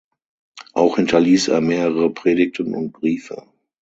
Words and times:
Auch 0.73 0.95
hinterließ 0.95 1.49
er 1.49 1.61
mehrere 1.61 2.11
Predigten 2.11 2.73
und 2.73 2.91
Briefe. 2.91 3.43